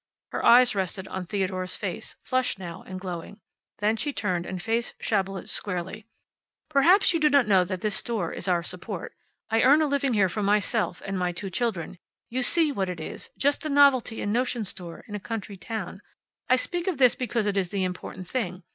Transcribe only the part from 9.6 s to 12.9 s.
earn a living here for myself and my two children. You see what